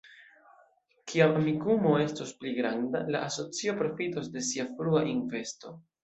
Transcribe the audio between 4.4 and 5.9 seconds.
sia frua investo.